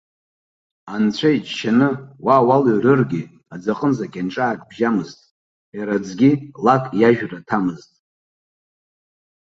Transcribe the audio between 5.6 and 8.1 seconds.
иара аӡгьы лак иажәра ҭамызт.